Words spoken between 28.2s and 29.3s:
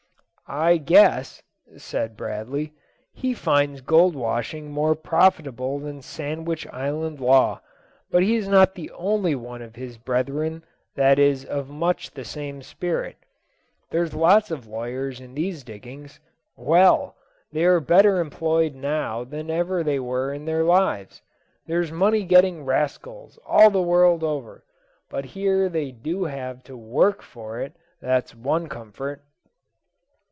one comfort."